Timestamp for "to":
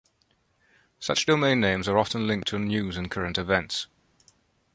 2.47-2.57